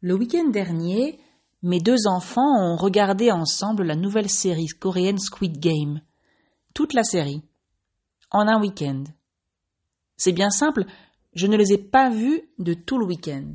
Le 0.00 0.14
week-end 0.14 0.48
dernier, 0.50 1.18
mes 1.62 1.80
deux 1.80 2.06
enfants 2.06 2.56
ont 2.56 2.76
regardé 2.76 3.32
ensemble 3.32 3.82
la 3.82 3.96
nouvelle 3.96 4.30
série 4.30 4.68
coréenne 4.68 5.18
Squid 5.18 5.58
Game. 5.58 6.00
Toute 6.72 6.94
la 6.94 7.02
série. 7.02 7.42
En 8.30 8.46
un 8.46 8.60
week-end. 8.60 9.02
C'est 10.16 10.32
bien 10.32 10.50
simple, 10.50 10.84
je 11.34 11.48
ne 11.48 11.56
les 11.56 11.72
ai 11.72 11.78
pas 11.78 12.10
vus 12.10 12.42
de 12.60 12.74
tout 12.74 12.98
le 12.98 13.06
week-end. 13.06 13.54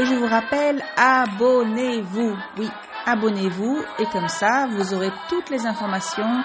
Et 0.00 0.06
je 0.06 0.14
vous 0.14 0.26
rappelle, 0.28 0.82
abonnez-vous. 0.96 2.34
Oui, 2.56 2.70
abonnez-vous 3.04 3.84
et 3.98 4.06
comme 4.06 4.28
ça, 4.28 4.66
vous 4.70 4.94
aurez 4.94 5.10
toutes 5.28 5.50
les 5.50 5.66
informations, 5.66 6.42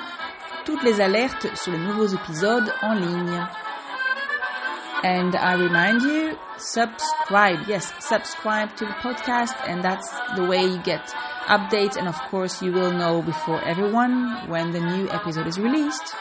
toutes 0.66 0.84
les 0.84 1.00
alertes 1.00 1.48
sur 1.56 1.72
les 1.72 1.78
nouveaux 1.78 2.08
épisodes 2.08 2.70
en 2.82 2.92
ligne. 2.96 3.48
And 5.06 5.36
I 5.36 5.56
remind 5.56 6.02
you, 6.02 6.36
subscribe. 6.58 7.66
Yes, 7.66 7.94
subscribe 8.00 8.76
to 8.76 8.86
the 8.88 8.96
podcast 9.02 9.56
and 9.70 9.82
that's 9.82 10.12
the 10.36 10.44
way 10.44 10.66
you 10.66 10.80
get 10.84 11.14
updates 11.48 11.96
and 11.96 12.10
of 12.10 12.20
course 12.30 12.62
you 12.62 12.74
will 12.74 12.92
know 12.92 13.22
before 13.22 13.62
everyone 13.64 14.50
when 14.50 14.74
the 14.74 14.82
new 14.82 15.08
episode 15.12 15.48
is 15.48 15.58
released. 15.58 16.14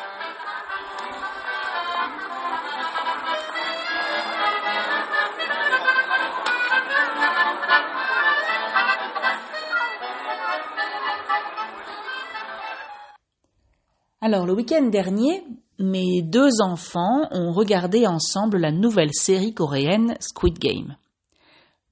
Alors, 14.27 14.47
le 14.47 14.55
week-end 14.55 14.87
dernier, 14.87 15.45
mes 15.79 16.23
deux 16.23 16.63
enfants 16.63 17.29
ont 17.31 17.53
regardé 17.53 18.07
ensemble 18.07 18.57
la 18.57 18.73
nouvelle 18.73 19.13
série 19.13 19.53
coréenne 19.53 20.17
Squid 20.19 20.59
Game. 20.59 20.97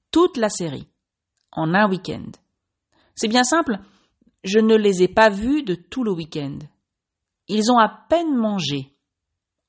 Toute 0.09 0.37
la 0.37 0.49
série, 0.49 0.87
en 1.51 1.75
un 1.75 1.87
week-end. 1.87 2.31
C'est 3.13 3.27
bien 3.27 3.43
simple, 3.43 3.77
je 4.43 4.57
ne 4.57 4.75
les 4.75 5.03
ai 5.03 5.07
pas 5.07 5.29
vus 5.29 5.61
de 5.61 5.75
tout 5.75 6.03
le 6.03 6.11
week-end. 6.11 6.57
Ils 7.49 7.71
ont 7.71 7.77
à 7.77 7.87
peine 8.09 8.35
mangé. 8.35 8.95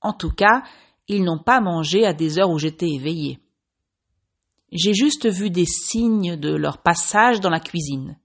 En 0.01 0.15
tout 0.15 0.33
cas, 0.33 0.63
ils 1.07 1.23
n'ont 1.23 1.43
pas 1.45 1.61
mangé 1.61 2.07
à 2.07 2.15
des 2.15 2.39
heures 2.39 2.49
où 2.49 2.59
j'étais 2.59 2.89
éveillée. 2.89 3.41
J'ai 4.73 4.95
juste 4.95 5.29
vu 5.29 5.51
des 5.51 5.67
signes 5.67 6.37
de 6.37 6.55
leur 6.55 6.79
passage 6.79 7.41
dans 7.41 7.51
la 7.51 7.61
cuisine. 7.61 8.17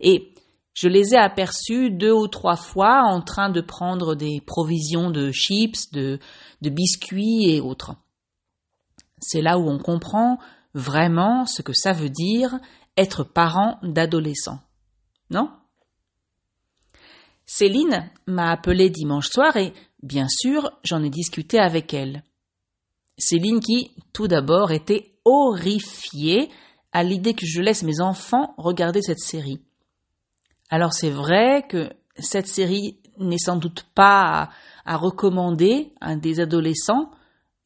Et 0.00 0.33
je 0.74 0.88
les 0.88 1.14
ai 1.14 1.16
aperçus 1.16 1.90
deux 1.90 2.12
ou 2.12 2.26
trois 2.26 2.56
fois 2.56 3.02
en 3.04 3.22
train 3.22 3.48
de 3.48 3.60
prendre 3.60 4.16
des 4.16 4.40
provisions 4.44 5.10
de 5.10 5.30
chips, 5.30 5.92
de, 5.92 6.18
biscuits 6.60 7.48
et 7.48 7.60
autres. 7.60 7.94
C'est 9.20 9.40
là 9.40 9.56
où 9.56 9.68
on 9.70 9.78
comprend 9.78 10.38
vraiment 10.74 11.46
ce 11.46 11.62
que 11.62 11.72
ça 11.72 11.92
veut 11.92 12.10
dire 12.10 12.58
être 12.96 13.22
parent 13.22 13.78
d'adolescents. 13.82 14.58
Non? 15.30 15.48
Céline 17.46 18.10
m'a 18.26 18.50
appelé 18.50 18.90
dimanche 18.90 19.28
soir 19.28 19.56
et, 19.56 19.72
bien 20.02 20.26
sûr, 20.28 20.72
j'en 20.82 21.04
ai 21.04 21.10
discuté 21.10 21.58
avec 21.58 21.94
elle. 21.94 22.24
Céline 23.16 23.60
qui, 23.60 23.92
tout 24.12 24.26
d'abord, 24.26 24.72
était 24.72 25.14
horrifiée 25.24 26.50
à 26.92 27.04
l'idée 27.04 27.34
que 27.34 27.46
je 27.46 27.60
laisse 27.60 27.84
mes 27.84 28.00
enfants 28.00 28.54
regarder 28.56 29.02
cette 29.02 29.20
série. 29.20 29.60
Alors 30.70 30.92
c'est 30.92 31.10
vrai 31.10 31.64
que 31.68 31.90
cette 32.18 32.46
série 32.48 32.98
n'est 33.18 33.38
sans 33.38 33.56
doute 33.56 33.86
pas 33.94 34.50
à, 34.84 34.96
recommander 34.96 35.92
à 36.00 36.16
des 36.16 36.40
adolescents 36.40 37.10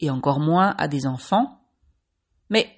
et 0.01 0.11
encore 0.11 0.41
moins 0.41 0.75
à 0.79 0.89
des 0.89 1.07
enfants. 1.07 1.61
Mais 2.51 2.69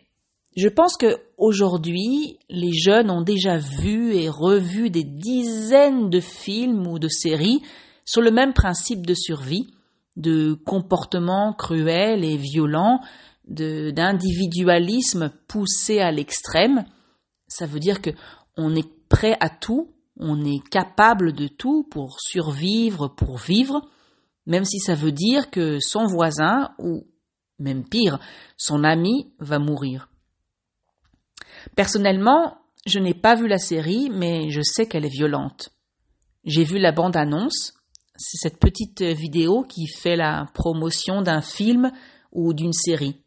je 0.57 0.69
pense 0.69 0.97
que 0.97 1.19
aujourd'hui, 1.37 2.39
les 2.49 2.73
jeunes 2.73 3.11
ont 3.11 3.23
déjà 3.23 3.59
vu 3.59 4.15
et 4.15 4.29
revu 4.29 4.91
des 4.91 5.05
dizaines 5.05 6.11
de 6.11 6.21
films 6.21 6.87
ou 6.87 6.99
de 6.99 7.09
séries 7.09 7.63
sur 8.05 8.23
le 8.23 8.31
même 8.31 8.53
principe 8.53 9.07
de 9.07 9.15
survie, 9.15 9.73
de 10.17 10.55
comportements 10.55 11.53
cruels 11.53 12.25
et 12.25 12.37
violents, 12.37 13.01
d'individualisme 13.47 15.33
poussé 15.49 16.01
à 16.01 16.11
l'extrême. 16.13 16.85
Ça 17.47 17.67
veut 17.67 17.81
dire 17.81 18.01
que 18.01 18.11
on 18.57 18.75
est 18.75 18.89
prêt 19.09 19.37
à 19.41 19.49
tout 19.49 19.89
on 20.21 20.45
est 20.45 20.63
capable 20.69 21.33
de 21.33 21.49
tout 21.49 21.83
pour 21.91 22.21
survivre, 22.21 23.09
pour 23.09 23.39
vivre, 23.39 23.81
même 24.47 24.65
si 24.65 24.79
ça 24.79 24.95
veut 24.95 25.13
dire 25.13 25.51
que 25.51 25.79
son 25.81 26.05
voisin, 26.05 26.71
ou 26.79 27.07
même 27.59 27.89
pire, 27.89 28.21
son 28.57 28.85
ami 28.85 29.33
va 29.39 29.59
mourir. 29.59 30.09
Personnellement, 31.75 32.59
je 32.87 32.99
n'ai 32.99 33.15
pas 33.15 33.35
vu 33.35 33.49
la 33.49 33.59
série, 33.59 34.11
mais 34.11 34.51
je 34.51 34.61
sais 34.63 34.87
qu'elle 34.87 35.07
est 35.07 35.09
violente. 35.09 35.71
J'ai 36.45 36.65
vu 36.65 36.79
la 36.79 36.93
bande-annonce, 36.93 37.75
c'est 38.17 38.49
cette 38.49 38.61
petite 38.61 39.03
vidéo 39.03 39.65
qui 39.65 39.87
fait 39.87 40.17
la 40.17 40.47
promotion 40.53 41.23
d'un 41.23 41.43
film 41.43 41.93
ou 42.33 42.53
d'une 42.53 42.73
série. 42.73 43.23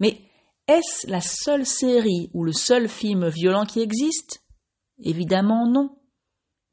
Mais 0.00 0.20
est-ce 0.66 1.10
la 1.10 1.20
seule 1.20 1.66
série 1.66 2.30
ou 2.32 2.44
le 2.44 2.52
seul 2.52 2.88
film 2.88 3.28
violent 3.28 3.66
qui 3.66 3.80
existe? 3.80 4.42
Évidemment 5.02 5.66
non. 5.66 5.96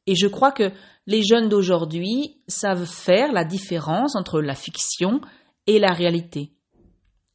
Et 0.07 0.15
je 0.15 0.27
crois 0.27 0.51
que 0.51 0.71
les 1.07 1.23
jeunes 1.23 1.49
d'aujourd'hui 1.49 2.41
savent 2.47 2.85
faire 2.85 3.31
la 3.31 3.43
différence 3.43 4.15
entre 4.15 4.41
la 4.41 4.55
fiction 4.55 5.21
et 5.67 5.79
la 5.79 5.91
réalité. 5.91 6.51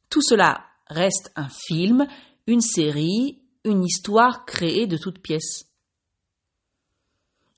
Tout 0.09 0.21
cela 0.21 0.65
reste 0.87 1.31
un 1.35 1.49
film, 1.49 2.07
une 2.47 2.61
série, 2.61 3.41
une 3.63 3.83
histoire 3.83 4.45
créée 4.45 4.87
de 4.87 4.97
toutes 4.97 5.19
pièces. 5.19 5.65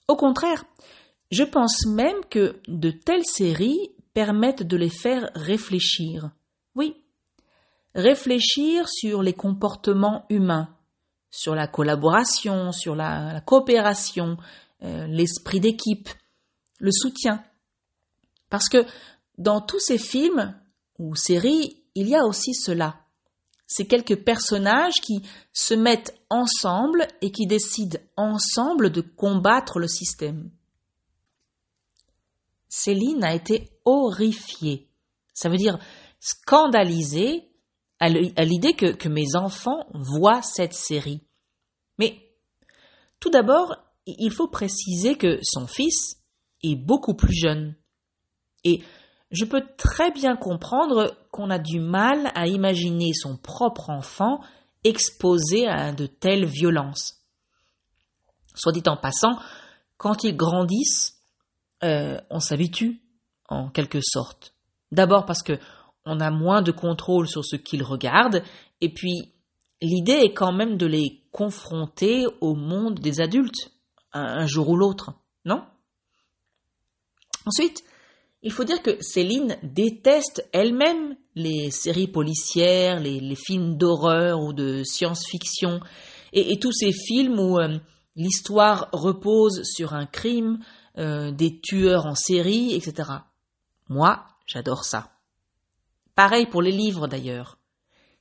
Au 0.07 0.15
contraire, 0.15 0.65
je 1.31 1.43
pense 1.43 1.85
même 1.87 2.23
que 2.29 2.59
de 2.67 2.91
telles 2.91 3.25
séries 3.25 3.89
permettent 4.13 4.63
de 4.63 4.77
les 4.77 4.89
faire 4.89 5.29
réfléchir. 5.33 6.29
Oui, 6.75 7.03
réfléchir 7.95 8.87
sur 8.89 9.23
les 9.23 9.33
comportements 9.33 10.25
humains, 10.29 10.75
sur 11.33 11.55
la 11.55 11.67
collaboration, 11.67 12.71
sur 12.71 12.95
la, 12.95 13.41
coopération, 13.41 14.37
euh, 14.83 15.07
l'esprit 15.07 15.59
d'équipe, 15.59 16.07
le 16.77 16.91
soutien. 16.91 17.43
Parce 18.51 18.69
que 18.69 18.85
dans 19.39 19.59
tous 19.59 19.79
ces 19.79 19.97
films 19.97 20.55
ou 20.99 21.15
séries, 21.15 21.83
il 21.95 22.07
y 22.07 22.15
a 22.15 22.23
aussi 22.23 22.53
cela. 22.53 22.99
C'est 23.65 23.87
quelques 23.87 24.23
personnages 24.23 24.93
qui 25.01 25.23
se 25.53 25.73
mettent 25.73 26.15
ensemble 26.29 27.07
et 27.21 27.31
qui 27.31 27.47
décident 27.47 27.97
ensemble 28.15 28.91
de 28.91 29.01
combattre 29.01 29.79
le 29.79 29.87
système. 29.87 30.51
Céline 32.69 33.23
a 33.23 33.33
été 33.33 33.71
horrifiée. 33.85 34.87
Ça 35.33 35.49
veut 35.49 35.57
dire 35.57 35.79
scandalisée 36.19 37.49
à 38.03 38.43
l'idée 38.43 38.73
que, 38.73 39.07
mes 39.07 39.35
enfants 39.35 39.85
voient 39.93 40.41
cette 40.41 40.73
série. 40.73 41.21
Mais 41.97 42.29
tout 43.19 43.29
d'abord, 43.29 43.75
il 44.05 44.31
faut 44.31 44.47
préciser 44.47 45.15
que 45.15 45.39
son 45.41 45.67
fils 45.67 46.17
est 46.63 46.75
beaucoup 46.75 47.13
plus 47.13 47.33
jeune. 47.33 47.75
Et 48.65 48.81
je 49.31 49.45
peux 49.45 49.63
très 49.77 50.11
bien 50.11 50.35
comprendre 50.35 51.15
qu'on 51.31 51.49
a 51.49 51.59
du 51.59 51.79
mal 51.79 52.31
à 52.35 52.47
imaginer 52.47 53.13
son 53.13 53.37
propre 53.37 53.89
enfant 53.89 54.41
exposé 54.83 55.67
à 55.67 55.93
de 55.93 56.05
telles 56.05 56.45
violences. 56.45 57.21
Soit 58.53 58.73
dit 58.73 58.83
en 58.85 58.97
passant, 58.97 59.39
quand 59.97 60.23
ils 60.25 60.35
grandissent, 60.35 61.21
euh, 61.83 62.19
on 62.29 62.39
s'habitue, 62.39 63.01
en 63.47 63.69
quelque 63.69 63.99
sorte. 64.01 64.53
D'abord 64.91 65.25
parce 65.25 65.41
que 65.41 65.57
on 66.05 66.19
a 66.19 66.31
moins 66.31 66.61
de 66.61 66.71
contrôle 66.71 67.27
sur 67.27 67.45
ce 67.45 67.55
qu'ils 67.55 67.83
regardent, 67.83 68.43
et 68.81 68.89
puis 68.89 69.33
l'idée 69.81 70.13
est 70.13 70.33
quand 70.33 70.53
même 70.53 70.77
de 70.77 70.85
les 70.85 71.21
confronter 71.31 72.25
au 72.41 72.55
monde 72.55 72.99
des 72.99 73.21
adultes, 73.21 73.71
un 74.11 74.45
jour 74.45 74.69
ou 74.69 74.75
l'autre. 74.77 75.13
Non? 75.45 75.63
Ensuite, 77.45 77.83
il 78.43 78.51
faut 78.51 78.65
dire 78.65 78.81
que 78.81 79.01
Céline 79.01 79.57
déteste 79.63 80.47
elle-même 80.51 81.15
les 81.35 81.71
séries 81.71 82.07
policières, 82.07 82.99
les, 82.99 83.35
films 83.35 83.77
d'horreur 83.77 84.41
ou 84.41 84.53
de 84.53 84.83
science-fiction, 84.83 85.79
et, 86.33 86.59
tous 86.59 86.73
ces 86.73 86.91
films 86.91 87.39
où 87.39 87.59
euh, 87.59 87.77
l'histoire 88.15 88.89
repose 88.91 89.63
sur 89.63 89.93
un 89.93 90.05
crime, 90.05 90.59
euh, 90.97 91.31
des 91.31 91.59
tueurs 91.59 92.05
en 92.05 92.15
série, 92.15 92.73
etc. 92.73 93.09
Moi, 93.87 94.23
j'adore 94.45 94.83
ça. 94.83 95.12
Pareil 96.15 96.45
pour 96.45 96.61
les 96.61 96.71
livres 96.71 97.07
d'ailleurs. 97.07 97.57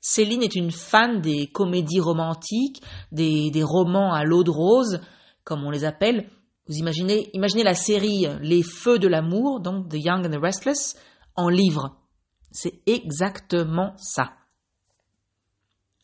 Céline 0.00 0.42
est 0.42 0.56
une 0.56 0.72
fan 0.72 1.20
des 1.20 1.46
comédies 1.46 2.00
romantiques, 2.00 2.82
des, 3.12 3.62
romans 3.62 4.12
à 4.12 4.24
l'eau 4.24 4.42
de 4.42 4.50
rose, 4.50 5.00
comme 5.44 5.64
on 5.64 5.70
les 5.70 5.84
appelle, 5.84 6.28
vous 6.68 6.76
imaginez, 6.76 7.28
imaginez 7.34 7.64
la 7.64 7.74
série 7.74 8.26
Les 8.40 8.62
Feux 8.62 8.98
de 8.98 9.08
l'amour, 9.08 9.60
donc 9.60 9.88
The 9.88 9.96
Young 9.96 10.26
and 10.26 10.30
the 10.30 10.40
Restless, 10.40 10.96
en 11.34 11.48
livre. 11.48 11.96
C'est 12.50 12.80
exactement 12.86 13.94
ça. 13.96 14.32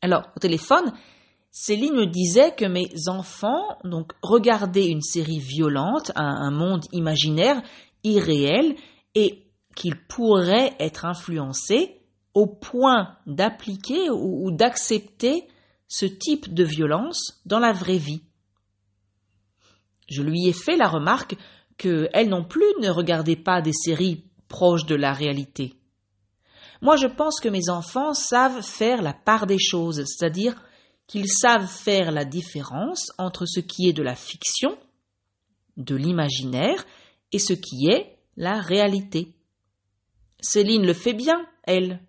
Alors, 0.01 0.25
au 0.37 0.41
téléphone, 0.41 0.93
Céline 1.51 1.95
me 1.95 2.07
disait 2.07 2.55
que 2.55 2.65
mes 2.65 2.89
enfants 3.09 3.79
donc 3.85 4.13
regardaient 4.23 4.89
une 4.89 5.03
série 5.03 5.41
violente, 5.41 6.13
un, 6.15 6.51
monde 6.51 6.85
imaginaire, 6.93 7.63
irréel, 8.05 8.77
et 9.15 9.48
qu'ils 9.75 9.97
pourraient 9.97 10.75
être 10.79 11.05
influencés 11.05 12.01
au 12.35 12.47
point 12.47 13.17
d'appliquer 13.27 14.11
ou 14.11 14.51
d'accepter 14.51 15.49
ce 15.89 16.07
type 16.07 16.53
de 16.53 16.65
violence 16.65 17.41
dans 17.47 17.59
la 17.59 17.73
vraie 17.73 17.99
vie. 17.99 18.23
Je 20.09 20.23
lui 20.23 20.47
ai 20.47 20.53
fait 20.53 20.77
la 20.77 20.89
remarque 20.89 21.37
que 21.77 22.09
elle 22.13 22.29
non 22.29 22.45
plus 22.45 22.67
ne 22.81 22.91
regardait 22.91 23.37
pas 23.37 23.63
des 23.63 23.73
séries 23.73 24.25
proches 24.49 24.87
de 24.87 24.95
la 24.95 25.13
réalité. 25.13 25.75
Moi, 26.81 26.97
je 26.97 27.07
pense 27.07 27.41
que 27.41 27.49
mes 27.49 27.69
enfants 27.71 28.15
savent 28.15 28.63
faire 28.63 29.03
la 29.03 29.13
part 29.13 29.47
des 29.47 29.59
choses, 29.59 30.05
c'est-à-dire 30.07 30.55
qu'ils 31.07 31.29
savent 31.29 31.67
faire 31.67 32.13
la 32.13 32.25
différence 32.25 33.11
entre 33.19 33.47
ce 33.47 33.61
qui 33.61 33.89
est 33.89 33.93
de 33.93 34.03
la 34.03 34.15
fiction, 34.15 34.79
de 35.77 35.97
l'imaginaire, 35.97 36.85
et 37.33 37.39
ce 37.39 37.53
qui 37.53 37.89
est 37.91 38.19
la 38.37 38.61
réalité. 38.61 39.35
Céline 40.41 40.87
le 40.87 40.93
fait 40.93 41.15
bien, 41.15 41.47
elle. 41.65 42.01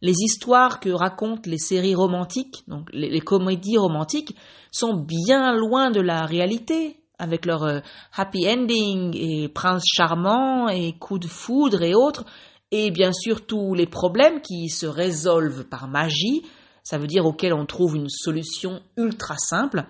Les 0.00 0.20
histoires 0.20 0.80
que 0.80 0.90
racontent 0.90 1.48
les 1.48 1.58
séries 1.58 1.94
romantiques, 1.94 2.64
donc 2.68 2.88
les, 2.92 3.20
comédies 3.20 3.78
romantiques, 3.78 4.36
sont 4.70 4.94
bien 4.94 5.54
loin 5.54 5.90
de 5.90 6.00
la 6.00 6.26
réalité 6.26 7.00
avec 7.18 7.46
leur 7.46 7.62
euh, 7.62 7.80
happy 8.14 8.48
ending 8.48 9.16
et 9.16 9.48
prince 9.48 9.84
charmant 9.86 10.68
et 10.68 10.98
coup 10.98 11.18
de 11.18 11.28
foudre 11.28 11.82
et 11.82 11.94
autres, 11.94 12.24
et 12.70 12.90
bien 12.90 13.12
sûr 13.12 13.46
tous 13.46 13.72
les 13.74 13.86
problèmes 13.86 14.40
qui 14.40 14.68
se 14.68 14.86
résolvent 14.86 15.64
par 15.64 15.88
magie, 15.88 16.42
ça 16.82 16.98
veut 16.98 17.06
dire 17.06 17.24
auxquels 17.24 17.54
on 17.54 17.66
trouve 17.66 17.96
une 17.96 18.10
solution 18.10 18.82
ultra 18.96 19.36
simple, 19.38 19.86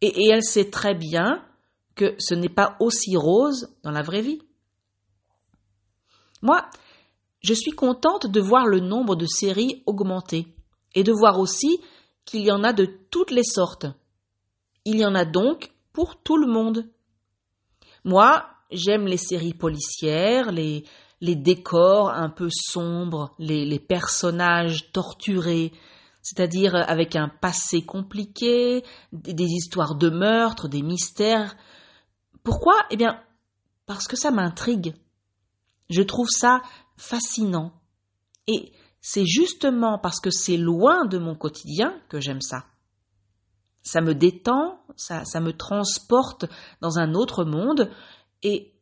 et 0.00 0.30
elle 0.30 0.42
sait 0.42 0.70
très 0.70 0.94
bien 0.94 1.44
que 1.94 2.16
ce 2.18 2.34
n'est 2.34 2.48
pas 2.48 2.76
aussi 2.80 3.14
rose 3.16 3.68
dans 3.84 3.92
la 3.92 4.02
vraie 4.02 4.22
vie. 4.22 4.40
Moi, 6.42 6.68
je 7.40 7.54
suis 7.54 7.72
contente 7.72 8.26
de 8.26 8.40
voir 8.40 8.66
le 8.66 8.80
nombre 8.80 9.16
de 9.16 9.26
séries 9.26 9.82
augmenter, 9.86 10.46
et 10.94 11.04
de 11.04 11.12
voir 11.12 11.38
aussi 11.38 11.80
qu'il 12.24 12.42
y 12.42 12.52
en 12.52 12.62
a 12.62 12.72
de 12.72 12.86
toutes 13.10 13.30
les 13.30 13.44
sortes. 13.44 13.86
Il 14.84 14.98
y 14.98 15.06
en 15.06 15.14
a 15.14 15.24
donc 15.24 15.72
pour 15.92 16.22
tout 16.22 16.36
le 16.36 16.46
monde. 16.46 16.86
Moi, 18.04 18.44
j'aime 18.70 19.06
les 19.06 19.16
séries 19.16 19.54
policières, 19.54 20.52
les, 20.52 20.84
les 21.20 21.36
décors 21.36 22.10
un 22.10 22.28
peu 22.28 22.48
sombres, 22.50 23.34
les, 23.38 23.64
les 23.64 23.78
personnages 23.78 24.92
torturés, 24.92 25.72
c'est-à-dire 26.22 26.74
avec 26.74 27.16
un 27.16 27.28
passé 27.28 27.82
compliqué, 27.82 28.84
des, 29.12 29.34
des 29.34 29.46
histoires 29.46 29.94
de 29.94 30.10
meurtres, 30.10 30.68
des 30.68 30.82
mystères. 30.82 31.56
Pourquoi? 32.44 32.74
Eh 32.90 32.96
bien, 32.96 33.20
parce 33.86 34.06
que 34.06 34.16
ça 34.16 34.30
m'intrigue. 34.30 34.94
Je 35.92 36.02
trouve 36.02 36.28
ça 36.28 36.62
fascinant. 36.96 37.72
Et 38.46 38.72
c'est 39.00 39.26
justement 39.26 39.98
parce 39.98 40.20
que 40.20 40.30
c'est 40.30 40.56
loin 40.56 41.04
de 41.06 41.18
mon 41.18 41.34
quotidien 41.34 41.94
que 42.08 42.20
j'aime 42.20 42.40
ça 42.40 42.64
ça 43.82 44.00
me 44.00 44.14
détend, 44.14 44.78
ça, 44.96 45.24
ça 45.24 45.40
me 45.40 45.52
transporte 45.52 46.46
dans 46.80 46.98
un 46.98 47.14
autre 47.14 47.44
monde, 47.44 47.90
et 48.42 48.72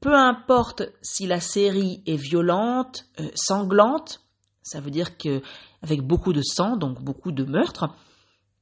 peu 0.00 0.14
importe 0.14 0.82
si 1.00 1.26
la 1.26 1.40
série 1.40 2.02
est 2.06 2.16
violente, 2.16 3.06
euh, 3.20 3.30
sanglante, 3.34 4.20
ça 4.62 4.80
veut 4.80 4.90
dire 4.90 5.16
que 5.16 5.42
avec 5.80 6.02
beaucoup 6.02 6.32
de 6.32 6.42
sang, 6.42 6.76
donc 6.76 7.02
beaucoup 7.02 7.32
de 7.32 7.44
meurtres, 7.44 7.88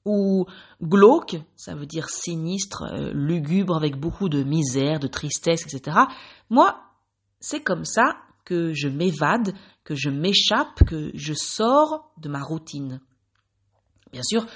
ou 0.07 0.47
glauque, 0.83 1.37
ça 1.57 1.75
veut 1.75 1.87
dire 1.87 2.09
sinistre, 2.09 2.85
euh, 2.85 3.11
lugubre, 3.13 3.77
avec 3.77 3.97
beaucoup 3.97 4.31
de 4.31 4.43
misère, 4.43 4.99
de 4.99 5.09
tristesse, 5.09 5.63
etc. 5.63 5.99
Moi, 6.49 6.81
c'est 7.41 7.61
comme 7.61 7.85
ça 7.85 8.17
que 8.45 8.73
je 8.73 8.89
m'évade, 8.89 9.55
que 9.85 9.95
je 9.95 10.11
m'échappe, 10.11 10.85
que 10.87 11.11
je 11.15 11.35
sors 11.35 12.13
de 12.19 12.29
ma 12.29 12.43
routine. 12.43 13.01
Bien 14.13 14.23
sûr, 14.23 14.47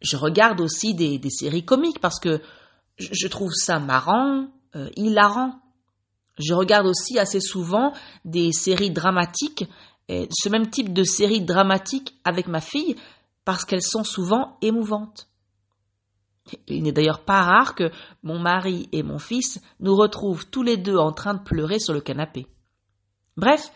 je 0.00 0.16
regarde 0.16 0.60
aussi 0.60 0.94
des, 0.94 1.20
séries 1.30 1.64
comiques 1.64 2.00
parce 2.00 2.18
que 2.18 2.40
je 2.98 3.28
trouve 3.28 3.52
ça 3.52 3.78
marrant, 3.78 4.48
euh, 4.74 4.88
hilarant. 4.96 5.60
Je 6.38 6.54
regarde 6.54 6.86
aussi 6.86 7.18
assez 7.18 7.40
souvent 7.40 7.92
des 8.24 8.52
séries 8.52 8.90
dramatiques, 8.90 9.66
ce 10.08 10.48
même 10.48 10.68
type 10.68 10.92
de 10.92 11.04
séries 11.04 11.42
dramatiques 11.42 12.18
avec 12.24 12.48
ma 12.48 12.60
fille, 12.60 12.96
parce 13.44 13.64
qu'elles 13.64 13.82
sont 13.82 14.04
souvent 14.04 14.56
émouvantes. 14.62 15.28
Il 16.66 16.82
n'est 16.82 16.92
d'ailleurs 16.92 17.24
pas 17.24 17.42
rare 17.42 17.74
que 17.74 17.90
mon 18.22 18.38
mari 18.38 18.88
et 18.92 19.02
mon 19.02 19.18
fils 19.18 19.60
nous 19.80 19.94
retrouvent 19.94 20.46
tous 20.48 20.62
les 20.62 20.76
deux 20.76 20.96
en 20.96 21.12
train 21.12 21.34
de 21.34 21.42
pleurer 21.42 21.78
sur 21.78 21.94
le 21.94 22.00
canapé. 22.00 22.46
Bref, 23.36 23.70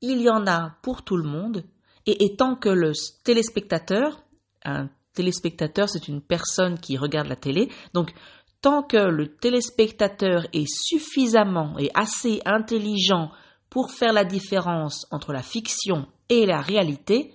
il 0.00 0.20
y 0.20 0.30
en 0.30 0.46
a 0.46 0.76
pour 0.82 1.02
tout 1.02 1.16
le 1.16 1.28
monde, 1.28 1.64
et, 2.06 2.36
tant 2.36 2.54
que 2.54 2.68
le 2.68 2.92
téléspectateur, 3.24 4.22
un 4.64 4.88
téléspectateur, 5.12 5.88
c'est 5.88 6.06
une 6.06 6.22
personne 6.22 6.78
qui 6.78 6.96
regarde 6.96 7.26
la 7.26 7.34
télé. 7.34 7.68
Donc, 7.94 8.12
tant 8.60 8.84
que 8.84 8.96
le 8.96 9.34
téléspectateur 9.34 10.46
est 10.52 10.68
suffisamment 10.68 11.76
et 11.78 11.90
assez 11.94 12.40
intelligent 12.44 13.32
pour 13.70 13.90
faire 13.90 14.12
la 14.12 14.24
différence 14.24 15.06
entre 15.10 15.32
la 15.32 15.42
fiction 15.42 16.06
et 16.28 16.46
la 16.46 16.60
réalité, 16.60 17.34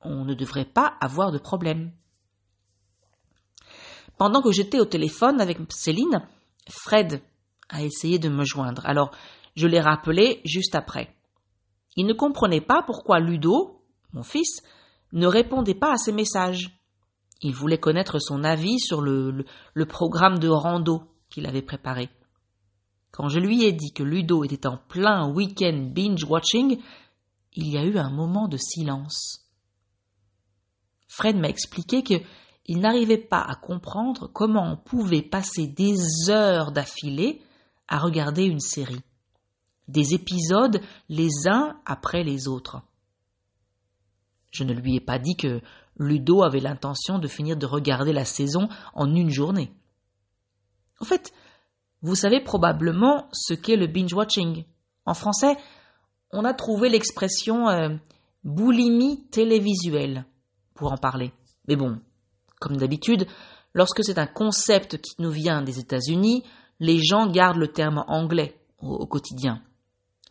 on 0.00 0.24
ne 0.24 0.34
devrait 0.34 0.64
pas 0.64 0.94
avoir 1.00 1.32
de 1.32 1.38
problème. 1.38 1.90
Pendant 4.18 4.42
que 4.42 4.50
j'étais 4.50 4.80
au 4.80 4.84
téléphone 4.84 5.40
avec 5.40 5.58
Céline, 5.70 6.26
Fred 6.68 7.22
a 7.68 7.82
essayé 7.82 8.18
de 8.18 8.28
me 8.28 8.44
joindre. 8.44 8.84
Alors, 8.84 9.12
je 9.54 9.66
l'ai 9.66 9.80
rappelé 9.80 10.40
juste 10.44 10.74
après. 10.74 11.14
Il 11.96 12.06
ne 12.06 12.12
comprenait 12.12 12.60
pas 12.60 12.82
pourquoi 12.82 13.20
Ludo, 13.20 13.80
mon 14.12 14.24
fils, 14.24 14.62
ne 15.12 15.26
répondait 15.26 15.74
pas 15.74 15.92
à 15.92 15.96
ses 15.96 16.12
messages. 16.12 16.70
Il 17.42 17.54
voulait 17.54 17.78
connaître 17.78 18.18
son 18.18 18.42
avis 18.42 18.80
sur 18.80 19.00
le, 19.00 19.44
le, 19.72 19.86
programme 19.86 20.38
de 20.38 20.48
rando 20.48 21.02
qu'il 21.30 21.46
avait 21.46 21.62
préparé. 21.62 22.10
Quand 23.12 23.28
je 23.28 23.38
lui 23.38 23.64
ai 23.64 23.72
dit 23.72 23.92
que 23.92 24.02
Ludo 24.02 24.42
était 24.44 24.66
en 24.66 24.78
plein 24.88 25.28
week-end 25.32 25.90
binge-watching, 25.94 26.80
il 27.54 27.72
y 27.72 27.78
a 27.78 27.84
eu 27.84 27.98
un 27.98 28.10
moment 28.10 28.48
de 28.48 28.56
silence. 28.56 29.48
Fred 31.06 31.36
m'a 31.36 31.48
expliqué 31.48 32.02
qu'il 32.68 32.80
n'arrivait 32.80 33.16
pas 33.16 33.40
à 33.40 33.54
comprendre 33.54 34.28
comment 34.30 34.72
on 34.72 34.76
pouvait 34.76 35.22
passer 35.22 35.66
des 35.66 35.96
heures 36.28 36.70
d'affilée 36.70 37.40
à 37.88 37.98
regarder 37.98 38.44
une 38.44 38.60
série, 38.60 39.00
des 39.88 40.12
épisodes 40.12 40.82
les 41.08 41.48
uns 41.48 41.80
après 41.86 42.22
les 42.24 42.46
autres. 42.46 42.82
Je 44.50 44.64
ne 44.64 44.74
lui 44.74 44.96
ai 44.96 45.00
pas 45.00 45.18
dit 45.18 45.34
que 45.34 45.62
Ludo 45.96 46.42
avait 46.42 46.60
l'intention 46.60 47.18
de 47.18 47.26
finir 47.26 47.56
de 47.56 47.64
regarder 47.64 48.12
la 48.12 48.26
saison 48.26 48.68
en 48.92 49.14
une 49.14 49.30
journée. 49.30 49.72
En 51.00 51.06
fait, 51.06 51.32
vous 52.02 52.16
savez 52.16 52.40
probablement 52.42 53.28
ce 53.32 53.54
qu'est 53.54 53.76
le 53.76 53.86
binge-watching. 53.86 54.64
En 55.06 55.14
français, 55.14 55.56
on 56.32 56.44
a 56.44 56.52
trouvé 56.52 56.90
l'expression 56.90 57.70
euh, 57.70 57.96
boulimie 58.44 59.26
télévisuelle 59.30 60.26
pour 60.74 60.92
en 60.92 60.98
parler. 60.98 61.32
Mais 61.66 61.76
bon, 61.76 61.98
comme 62.60 62.76
d'habitude, 62.76 63.26
lorsque 63.74 64.04
c'est 64.04 64.18
un 64.18 64.26
concept 64.26 65.00
qui 65.00 65.14
nous 65.18 65.30
vient 65.30 65.62
des 65.62 65.78
États-Unis, 65.78 66.44
les 66.80 66.98
gens 67.02 67.26
gardent 67.26 67.58
le 67.58 67.68
terme 67.68 68.04
anglais 68.06 68.56
au 68.80 69.06
quotidien. 69.06 69.62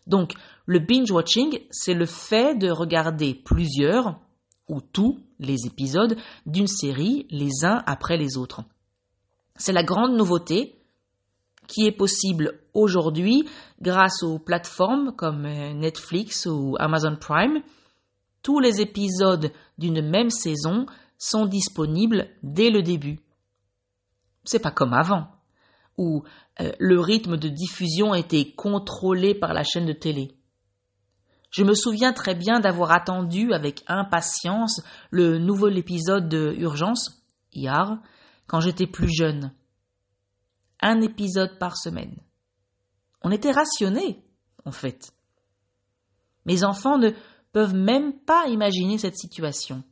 Donc, 0.05 0.33
le 0.65 0.79
binge-watching, 0.79 1.59
c'est 1.69 1.93
le 1.93 2.05
fait 2.05 2.57
de 2.57 2.69
regarder 2.69 3.33
plusieurs, 3.33 4.19
ou 4.69 4.81
tous 4.81 5.19
les 5.39 5.65
épisodes 5.65 6.17
d'une 6.45 6.67
série 6.67 7.25
les 7.29 7.63
uns 7.63 7.81
après 7.85 8.17
les 8.17 8.37
autres. 8.37 8.63
C'est 9.55 9.73
la 9.73 9.83
grande 9.83 10.15
nouveauté 10.15 10.75
qui 11.67 11.85
est 11.85 11.91
possible 11.91 12.59
aujourd'hui 12.73 13.47
grâce 13.81 14.23
aux 14.23 14.39
plateformes 14.39 15.13
comme 15.15 15.45
euh, 15.45 15.73
Netflix 15.73 16.45
ou 16.45 16.75
Amazon 16.79 17.17
Prime. 17.19 17.61
Tous 18.41 18.59
les 18.59 18.79
épisodes 18.79 19.51
d'une 19.77 20.01
même 20.01 20.29
saison 20.29 20.85
sont 21.17 21.45
disponibles 21.45 22.29
dès 22.43 22.69
le 22.69 22.81
début. 22.81 23.19
C'est 24.43 24.59
pas 24.59 24.71
comme 24.71 24.93
avant, 24.93 25.27
où 25.97 26.23
euh, 26.61 26.71
le 26.79 26.99
rythme 26.99 27.37
de 27.37 27.49
diffusion 27.49 28.13
était 28.13 28.53
contrôlé 28.53 29.35
par 29.35 29.53
la 29.53 29.63
chaîne 29.63 29.85
de 29.85 29.93
télé. 29.93 30.37
Je 31.49 31.63
me 31.63 31.73
souviens 31.73 32.13
très 32.13 32.35
bien 32.35 32.59
d'avoir 32.59 32.91
attendu 32.91 33.53
avec 33.53 33.83
impatience 33.87 34.81
le 35.11 35.39
nouvel 35.39 35.77
épisode 35.77 36.29
de 36.29 36.53
Urgence, 36.57 37.23
IAR, 37.53 37.97
quand 38.47 38.59
j'étais 38.59 38.87
plus 38.87 39.09
jeune. 39.09 39.51
Un 40.81 41.01
épisode 41.01 41.57
par 41.57 41.77
semaine. 41.77 42.15
On 43.23 43.31
était 43.31 43.51
rationnés, 43.51 44.23
en 44.65 44.71
fait. 44.71 45.11
Mes 46.45 46.63
enfants 46.63 46.97
ne 46.97 47.09
peuvent 47.51 47.75
même 47.75 48.13
pas 48.19 48.47
imaginer 48.47 48.97
cette 48.97 49.17
situation. 49.17 49.83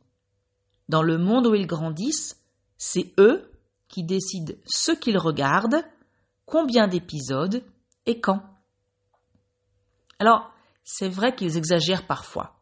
Dans 0.88 1.02
le 1.02 1.18
monde 1.18 1.46
où 1.46 1.54
ils 1.54 1.66
grandissent, 1.66 2.40
c'est 2.78 3.12
eux 3.18 3.50
qui 3.88 4.04
décident 4.04 4.54
ce 4.66 4.92
qu'ils 4.92 5.18
regardent, 5.18 5.84
combien 6.44 6.88
d'épisodes 6.88 7.62
et 8.06 8.20
quand. 8.20 8.42
Alors, 10.18 10.50
c'est 10.84 11.08
vrai 11.08 11.34
qu'ils 11.34 11.56
exagèrent 11.56 12.06
parfois. 12.06 12.56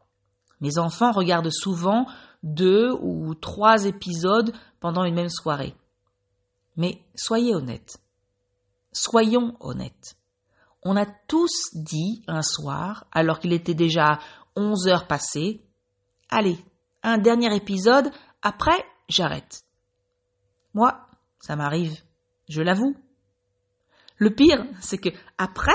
Mes 0.60 0.78
enfants 0.78 1.12
regardent 1.12 1.52
souvent 1.52 2.06
deux 2.42 2.90
ou 3.00 3.34
trois 3.34 3.84
épisodes 3.84 4.54
pendant 4.80 5.04
une 5.04 5.14
même 5.14 5.28
soirée. 5.28 5.74
Mais 6.76 7.02
soyez 7.14 7.54
honnêtes. 7.54 7.98
Soyons 8.92 9.56
honnêtes. 9.60 10.16
On 10.82 10.96
a 10.96 11.06
tous 11.06 11.70
dit 11.74 12.22
un 12.26 12.42
soir, 12.42 13.06
alors 13.12 13.38
qu'il 13.38 13.52
était 13.52 13.74
déjà 13.74 14.18
onze 14.56 14.86
heures 14.86 15.06
passées, 15.06 15.64
Allez, 16.30 16.58
un 17.04 17.18
dernier 17.18 17.54
épisode, 17.54 18.10
après 18.42 18.84
j'arrête. 19.08 19.64
Moi, 20.72 21.06
ça 21.38 21.54
m'arrive, 21.54 21.96
je 22.48 22.62
l'avoue. 22.62 22.96
Le 24.16 24.34
pire, 24.34 24.64
c'est 24.80 24.98
que 24.98 25.10
après, 25.38 25.72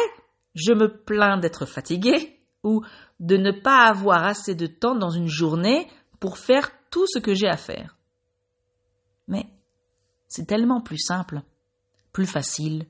je 0.56 0.74
me 0.74 0.88
plains 0.88 1.38
d'être 1.38 1.66
fatigué 1.66 2.38
ou 2.64 2.84
de 3.20 3.38
ne 3.38 3.52
pas 3.52 3.88
avoir 3.88 4.26
assez 4.26 4.56
de 4.56 4.68
temps 4.68 4.96
dans 4.96 5.12
une 5.12 5.28
journée 5.28 5.88
pour 6.20 6.38
faire 6.38 6.72
tout 6.90 7.06
ce 7.08 7.20
que 7.20 7.34
j'ai 7.34 7.48
à 7.48 7.58
faire. 7.58 7.96
Mais 9.28 9.46
c'est 10.28 10.48
tellement 10.48 10.82
plus 10.82 10.98
simple, 10.98 11.42
plus 12.12 12.26
facile, 12.26 12.88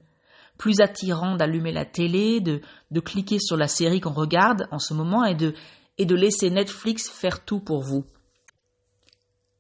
plus 0.57 0.79
attirant 0.79 1.35
d'allumer 1.35 1.71
la 1.71 1.85
télé, 1.85 2.39
de, 2.39 2.61
cliquer 3.01 3.39
sur 3.39 3.57
la 3.57 3.67
série 3.67 3.99
qu'on 3.99 4.13
regarde 4.13 4.67
en 4.71 4.79
ce 4.79 4.93
moment 4.93 5.25
et 5.25 5.35
de 5.35 6.15
laisser 6.15 6.49
Netflix 6.49 7.09
faire 7.09 7.43
tout 7.43 7.59
pour 7.59 7.81
vous. 7.81 8.05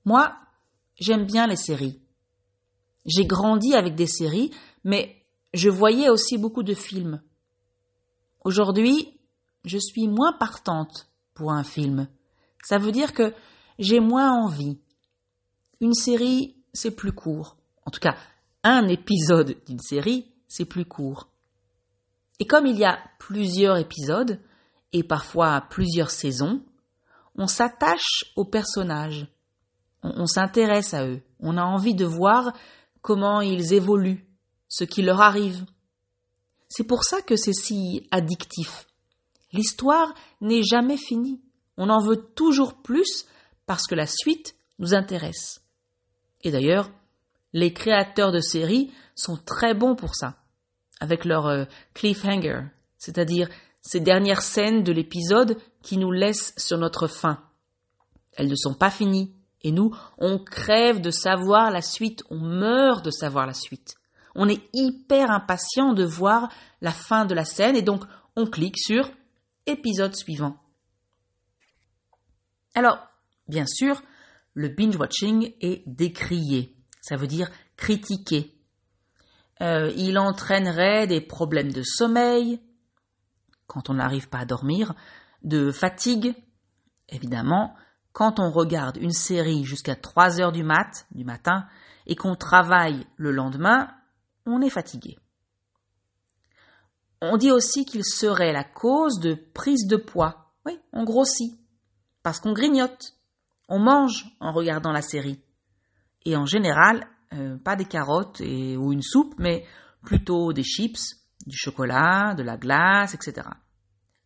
Moi, 0.05 0.35
j'aime 0.99 1.25
bien 1.25 1.47
les 1.47 1.55
séries. 1.55 1.99
J'ai 3.05 3.25
grandi 3.25 3.73
avec 3.73 3.95
des 3.95 4.07
séries, 4.07 4.51
mais 4.83 5.15
je 5.53 5.69
voyais 5.69 6.09
aussi 6.09 6.37
beaucoup 6.37 6.63
de 6.63 6.73
films. 6.73 7.21
Aujourd'hui, 8.43 9.19
je 9.65 9.77
suis 9.77 10.07
moins 10.07 10.33
partante 10.33 11.09
pour 11.33 11.51
un 11.51 11.63
film. 11.63 12.07
Ça 12.63 12.77
veut 12.77 12.91
dire 12.91 13.13
que 13.13 13.33
j'ai 13.77 13.99
moins 13.99 14.31
envie. 14.31 14.77
Une 15.81 15.93
série, 15.93 16.55
c'est 16.73 16.95
plus 16.95 17.13
court. 17.13 17.57
En 17.85 17.91
tout 17.91 17.99
cas, 17.99 18.15
un 18.63 18.87
épisode 18.87 19.57
d'une 19.65 19.79
série, 19.79 20.31
c'est 20.47 20.65
plus 20.65 20.85
court. 20.85 21.29
Et 22.39 22.45
comme 22.45 22.65
il 22.65 22.77
y 22.77 22.85
a 22.85 22.99
plusieurs 23.19 23.77
épisodes, 23.77 24.39
et 24.91 25.03
parfois 25.03 25.61
plusieurs 25.69 26.09
saisons, 26.09 26.63
on 27.35 27.47
s'attache 27.47 28.25
aux 28.35 28.45
personnages, 28.45 29.27
on, 30.03 30.25
s'intéresse 30.25 30.93
à 30.93 31.05
eux, 31.05 31.21
on 31.39 31.57
a 31.57 31.63
envie 31.63 31.95
de 31.95 32.05
voir 32.05 32.53
comment 33.01 33.41
ils 33.41 33.73
évoluent, 33.73 34.25
ce 34.67 34.83
qui 34.83 35.01
leur 35.01 35.21
arrive. 35.21 35.65
C'est 36.67 36.83
pour 36.83 37.03
ça 37.03 37.21
que 37.21 37.35
c'est 37.35 37.53
si 37.53 38.07
addictif. 38.11 38.87
L'histoire 39.51 40.13
n'est 40.41 40.63
jamais 40.63 40.97
finie. 40.97 41.41
On 41.77 41.89
en 41.89 42.03
veut 42.03 42.17
toujours 42.35 42.81
plus 42.81 43.25
parce 43.65 43.87
que 43.87 43.95
la 43.95 44.05
suite 44.05 44.55
nous 44.77 44.93
intéresse. 44.93 45.61
Et 46.41 46.51
d'ailleurs, 46.51 46.89
les 47.53 47.73
créateurs 47.73 48.31
de 48.31 48.39
séries 48.39 48.91
sont 49.15 49.37
très 49.37 49.73
bons 49.73 49.95
pour 49.95 50.15
ça, 50.15 50.37
avec 50.99 51.25
leur 51.25 51.47
euh, 51.47 51.65
cliffhanger, 51.93 52.61
c'est-à-dire 52.97 53.49
ces 53.81 53.99
dernières 53.99 54.41
scènes 54.41 54.83
de 54.83 54.91
l'épisode 54.91 55.57
qui 55.81 55.97
nous 55.97 56.11
laissent 56.11 56.53
sur 56.57 56.77
notre 56.77 57.07
faim. 57.07 57.43
Elles 58.33 58.49
ne 58.49 58.55
sont 58.55 58.73
pas 58.73 58.91
finies, 58.91 59.33
et 59.61 59.71
nous, 59.71 59.95
on 60.17 60.39
crève 60.39 61.01
de 61.01 61.11
savoir 61.11 61.71
la 61.71 61.81
suite, 61.81 62.23
on 62.29 62.39
meurt 62.39 63.03
de 63.03 63.11
savoir 63.11 63.45
la 63.45 63.53
suite. 63.53 63.95
On 64.35 64.47
est 64.47 64.61
hyper 64.73 65.31
impatient 65.31 65.93
de 65.93 66.05
voir 66.05 66.49
la 66.81 66.91
fin 66.91 67.25
de 67.25 67.33
la 67.33 67.45
scène, 67.45 67.75
et 67.75 67.81
donc 67.81 68.03
on 68.35 68.45
clique 68.45 68.77
sur 68.77 69.09
épisode 69.65 70.15
suivant. 70.15 70.57
Alors, 72.73 72.99
bien 73.47 73.65
sûr, 73.65 74.01
le 74.53 74.69
binge-watching 74.69 75.53
est 75.61 75.83
décrié, 75.87 76.75
ça 77.01 77.17
veut 77.17 77.27
dire 77.27 77.49
critiqué. 77.75 78.55
Euh, 79.61 79.91
il 79.97 80.17
entraînerait 80.17 81.05
des 81.07 81.19
problèmes 81.19 81.73
de 81.73 81.83
sommeil, 81.83 82.61
quand 83.67 83.89
on 83.89 83.95
n'arrive 83.95 84.29
pas 84.29 84.39
à 84.39 84.45
dormir, 84.45 84.93
de 85.43 85.71
fatigue, 85.71 86.33
évidemment, 87.09 87.75
quand 88.13 88.39
on 88.39 88.51
regarde 88.51 88.97
une 88.97 89.11
série 89.11 89.63
jusqu'à 89.63 89.95
3 89.95 90.41
heures 90.41 90.51
du 90.51 90.63
mat, 90.63 91.07
du 91.11 91.23
matin, 91.23 91.67
et 92.07 92.15
qu'on 92.15 92.35
travaille 92.35 93.05
le 93.17 93.31
lendemain, 93.31 93.89
on 94.45 94.61
est 94.61 94.69
fatigué. 94.69 95.17
On 97.21 97.37
dit 97.37 97.51
aussi 97.51 97.85
qu'il 97.85 98.03
serait 98.05 98.53
la 98.53 98.63
cause 98.63 99.19
de 99.19 99.33
prise 99.33 99.87
de 99.87 99.97
poids. 99.97 100.53
Oui, 100.65 100.79
on 100.93 101.03
grossit. 101.03 101.59
Parce 102.23 102.39
qu'on 102.39 102.53
grignote. 102.53 103.13
On 103.67 103.79
mange 103.79 104.25
en 104.39 104.51
regardant 104.51 104.91
la 104.91 105.01
série. 105.01 105.41
Et 106.25 106.35
en 106.35 106.45
général, 106.45 107.05
euh, 107.33 107.57
pas 107.57 107.75
des 107.75 107.85
carottes 107.85 108.39
ou 108.39 108.93
une 108.93 109.01
soupe, 109.01 109.35
mais 109.37 109.65
plutôt 110.03 110.53
des 110.53 110.63
chips, 110.63 111.15
du 111.45 111.57
chocolat, 111.57 112.33
de 112.35 112.43
la 112.43 112.57
glace, 112.57 113.13
etc. 113.13 113.47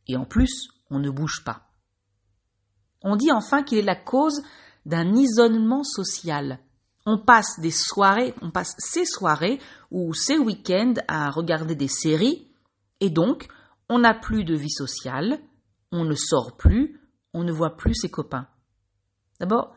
Et 0.07 0.15
en 0.15 0.25
plus, 0.25 0.69
on 0.89 0.99
ne 0.99 1.09
bouge 1.09 1.43
pas. 1.43 1.72
On 3.03 3.15
dit 3.15 3.31
enfin 3.31 3.63
qu'il 3.63 3.77
est 3.77 3.83
la 3.83 3.95
cause 3.95 4.41
d'un 4.85 5.13
isolement 5.13 5.83
social. 5.83 6.59
On 7.05 7.17
passe 7.17 7.59
des 7.59 7.71
soirées, 7.71 8.33
on 8.41 8.49
passe 8.49 8.75
ces 8.77 9.05
soirées 9.05 9.59
ou 9.91 10.13
ces 10.13 10.37
week-ends 10.37 10.93
à 11.07 11.29
regarder 11.29 11.75
des 11.75 11.89
séries, 11.89 12.47
et 13.01 13.09
donc 13.09 13.47
on 13.89 13.99
n'a 13.99 14.13
plus 14.13 14.45
de 14.45 14.55
vie 14.55 14.69
sociale, 14.69 15.39
on 15.91 16.05
ne 16.05 16.15
sort 16.15 16.55
plus, 16.55 17.01
on 17.33 17.43
ne 17.43 17.51
voit 17.51 17.75
plus 17.75 17.93
ses 17.93 18.09
copains. 18.09 18.47
D'abord, 19.39 19.75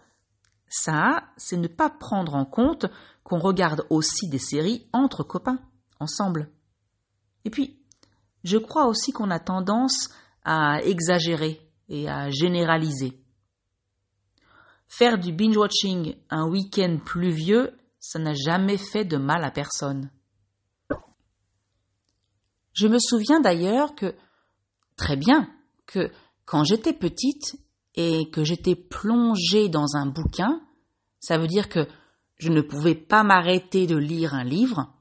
ça, 0.68 1.24
c'est 1.36 1.56
ne 1.56 1.68
pas 1.68 1.90
prendre 1.90 2.34
en 2.34 2.44
compte 2.44 2.86
qu'on 3.24 3.38
regarde 3.38 3.84
aussi 3.90 4.28
des 4.28 4.38
séries 4.38 4.88
entre 4.92 5.24
copains, 5.24 5.58
ensemble. 5.98 6.48
Et 7.44 7.50
puis, 7.50 7.80
je 8.44 8.58
crois 8.58 8.86
aussi 8.86 9.12
qu'on 9.12 9.30
a 9.30 9.40
tendance 9.40 10.10
à 10.44 10.80
exagérer 10.82 11.65
et 11.88 12.08
à 12.08 12.30
généraliser. 12.30 13.18
Faire 14.88 15.18
du 15.18 15.32
binge-watching 15.32 16.16
un 16.30 16.48
week-end 16.48 16.98
pluvieux, 17.04 17.72
ça 17.98 18.18
n'a 18.18 18.34
jamais 18.34 18.76
fait 18.76 19.04
de 19.04 19.16
mal 19.16 19.44
à 19.44 19.50
personne. 19.50 20.10
Je 22.72 22.86
me 22.88 22.98
souviens 22.98 23.40
d'ailleurs 23.40 23.94
que, 23.94 24.14
très 24.96 25.16
bien, 25.16 25.48
que 25.86 26.10
quand 26.44 26.62
j'étais 26.62 26.92
petite 26.92 27.56
et 27.94 28.30
que 28.30 28.44
j'étais 28.44 28.76
plongée 28.76 29.68
dans 29.68 29.96
un 29.96 30.06
bouquin, 30.06 30.60
ça 31.20 31.38
veut 31.38 31.46
dire 31.46 31.68
que 31.68 31.88
je 32.38 32.50
ne 32.50 32.60
pouvais 32.60 32.94
pas 32.94 33.24
m'arrêter 33.24 33.86
de 33.86 33.96
lire 33.96 34.34
un 34.34 34.44
livre 34.44 34.92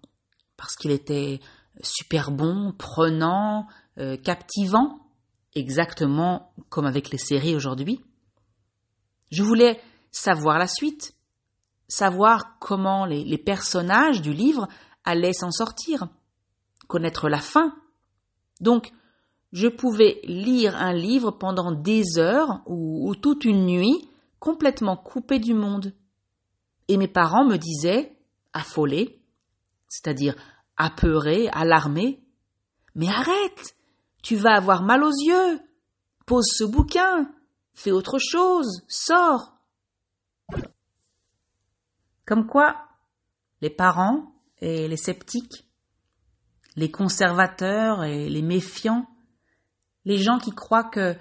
parce 0.57 0.75
qu'il 0.75 0.91
était 0.91 1.41
super 1.81 2.31
bon, 2.31 2.73
prenant, 2.77 3.67
euh, 3.97 4.17
captivant, 4.17 5.04
exactement 5.55 6.53
comme 6.69 6.85
avec 6.85 7.09
les 7.09 7.17
séries 7.17 7.55
aujourd'hui. 7.55 8.01
Je 9.31 9.43
voulais 9.43 9.79
savoir 10.11 10.59
la 10.59 10.67
suite, 10.67 11.15
savoir 11.87 12.57
comment 12.59 13.05
les, 13.05 13.37
personnages 13.37 14.21
du 14.21 14.33
livre 14.33 14.67
allaient 15.03 15.33
s'en 15.33 15.51
sortir, 15.51 16.07
connaître 16.87 17.29
la 17.29 17.39
fin. 17.39 17.75
Donc, 18.61 18.91
je 19.51 19.67
pouvais 19.67 20.19
lire 20.23 20.75
un 20.75 20.93
livre 20.93 21.31
pendant 21.31 21.71
des 21.71 22.17
heures 22.17 22.61
ou, 22.65 23.09
ou 23.09 23.15
toute 23.15 23.45
une 23.45 23.65
nuit, 23.65 24.09
complètement 24.39 24.97
coupé 24.97 25.39
du 25.39 25.53
monde. 25.53 25.93
Et 26.87 26.97
mes 26.97 27.07
parents 27.07 27.45
me 27.45 27.57
disaient, 27.57 28.15
affolés, 28.53 29.19
c'est-à-dire 29.87 30.35
apeuré, 30.77 31.49
alarmé. 31.49 32.21
Mais 32.95 33.07
arrête! 33.07 33.75
Tu 34.25 34.35
vas 34.37 34.55
avoir 34.55 34.81
mal 34.81 35.03
aux 35.03 35.11
yeux! 35.11 35.59
Pose 36.25 36.47
ce 36.47 36.63
bouquin! 36.63 37.31
Fais 37.75 37.91
autre 37.91 38.17
chose! 38.17 38.81
Sors! 38.87 39.55
Comme 42.25 42.47
quoi, 42.47 42.75
les 43.61 43.69
parents 43.69 44.33
et 44.61 44.87
les 44.87 44.97
sceptiques, 44.97 45.69
les 46.75 46.89
conservateurs 46.89 48.03
et 48.03 48.27
les 48.27 48.41
méfiants, 48.41 49.05
les 50.05 50.17
gens 50.17 50.39
qui 50.39 50.49
croient 50.49 50.89
que 50.89 51.15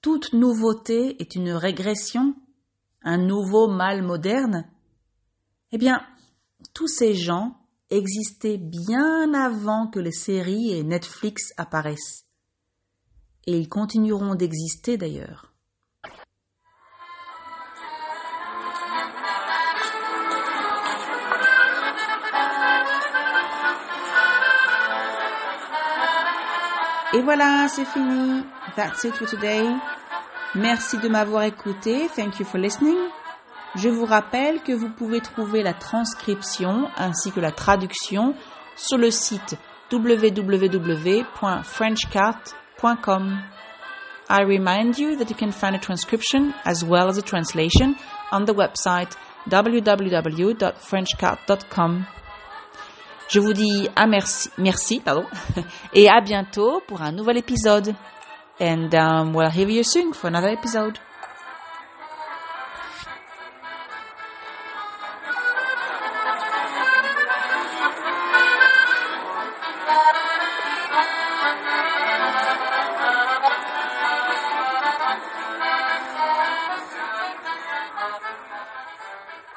toute 0.00 0.32
nouveauté 0.32 1.22
est 1.22 1.36
une 1.36 1.52
régression, 1.52 2.34
un 3.02 3.18
nouveau 3.18 3.68
mal 3.68 4.02
moderne, 4.02 4.68
eh 5.70 5.78
bien, 5.78 6.04
tous 6.74 6.88
ces 6.88 7.14
gens 7.14 7.60
existaient 7.90 8.58
bien 8.58 9.34
avant 9.34 9.86
que 9.86 10.00
les 10.00 10.10
séries 10.10 10.72
et 10.72 10.82
Netflix 10.82 11.52
apparaissent. 11.56 12.26
Et 13.46 13.58
ils 13.58 13.68
continueront 13.68 14.34
d'exister 14.34 14.96
d'ailleurs. 14.96 15.50
Et 27.12 27.22
voilà, 27.22 27.66
c'est 27.68 27.84
fini. 27.84 28.44
That's 28.76 29.02
it 29.02 29.12
for 29.14 29.28
today. 29.28 29.66
Merci 30.54 30.96
de 30.98 31.08
m'avoir 31.08 31.42
écouté. 31.42 32.08
Thank 32.14 32.38
you 32.38 32.46
for 32.46 32.60
listening. 32.60 32.96
Je 33.74 33.88
vous 33.88 34.04
rappelle 34.04 34.62
que 34.62 34.70
vous 34.72 34.90
pouvez 34.90 35.20
trouver 35.20 35.64
la 35.64 35.74
transcription 35.74 36.88
ainsi 36.96 37.32
que 37.32 37.40
la 37.40 37.50
traduction 37.50 38.36
sur 38.76 38.96
le 38.96 39.10
site 39.10 39.56
www.frenchcart.com. 39.92 42.59
I 42.82 44.42
remind 44.42 44.98
you 44.98 45.16
that 45.16 45.28
you 45.28 45.36
can 45.36 45.52
find 45.52 45.74
a 45.74 45.78
transcription 45.78 46.54
as 46.64 46.82
well 46.84 47.08
as 47.08 47.18
a 47.18 47.22
translation 47.22 47.96
on 48.30 48.44
the 48.44 48.54
website 48.54 49.16
www.frenchcart.com. 49.48 52.06
Je 53.28 53.40
vous 53.40 53.52
dis 53.52 53.88
à 53.96 54.06
merci, 54.06 54.48
merci 54.58 55.00
pardon, 55.00 55.26
et 55.94 56.08
à 56.08 56.20
bientôt 56.20 56.80
pour 56.86 57.02
un 57.02 57.10
nouvel 57.12 57.38
épisode. 57.38 57.96
And 58.60 58.94
um, 58.94 59.34
we'll 59.34 59.50
hear 59.50 59.68
you 59.68 59.82
soon 59.82 60.12
for 60.12 60.28
another 60.28 60.50
episode. 60.50 61.00